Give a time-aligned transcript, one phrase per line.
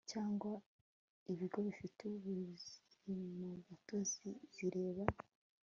[0.11, 0.51] cyangwa
[1.31, 5.03] ibigo bifite ubuzimagatozi zireba